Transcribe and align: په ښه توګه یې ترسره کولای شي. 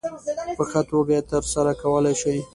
په 0.59 0.63
ښه 0.71 0.81
توګه 0.89 1.11
یې 1.17 1.21
ترسره 1.31 1.71
کولای 1.81 2.15
شي. 2.21 2.35